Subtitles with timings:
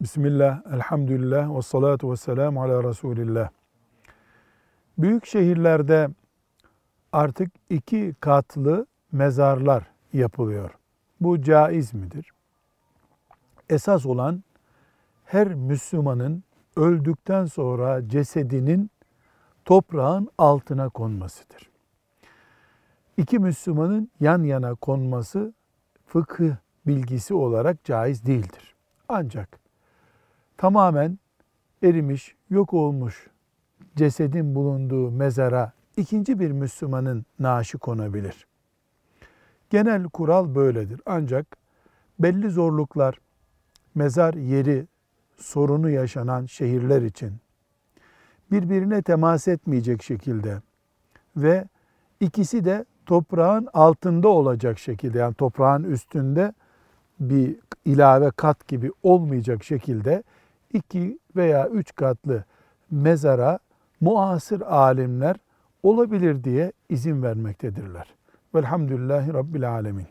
[0.00, 3.50] Bismillah, elhamdülillah ve salatu ve selamu ala Resulillah.
[4.98, 6.08] Büyük şehirlerde
[7.12, 10.70] artık iki katlı mezarlar yapılıyor.
[11.20, 12.32] Bu caiz midir?
[13.70, 14.44] Esas olan
[15.24, 16.44] her Müslümanın
[16.76, 18.90] öldükten sonra cesedinin
[19.64, 21.70] toprağın altına konmasıdır.
[23.16, 25.54] İki Müslümanın yan yana konması
[26.06, 26.56] fıkıh
[26.86, 28.74] bilgisi olarak caiz değildir.
[29.08, 29.69] Ancak
[30.60, 31.18] tamamen
[31.82, 33.26] erimiş, yok olmuş
[33.96, 38.46] cesedin bulunduğu mezara ikinci bir Müslümanın naaşı konabilir.
[39.70, 41.00] Genel kural böyledir.
[41.06, 41.46] Ancak
[42.18, 43.20] belli zorluklar,
[43.94, 44.86] mezar yeri
[45.36, 47.32] sorunu yaşanan şehirler için
[48.50, 50.62] birbirine temas etmeyecek şekilde
[51.36, 51.64] ve
[52.20, 56.54] ikisi de toprağın altında olacak şekilde yani toprağın üstünde
[57.20, 60.22] bir ilave kat gibi olmayacak şekilde
[60.72, 62.44] iki veya üç katlı
[62.90, 63.58] mezara
[64.00, 65.36] muasır alimler
[65.82, 68.14] olabilir diye izin vermektedirler.
[68.54, 70.06] Velhamdülillahi Rabbil Alemin.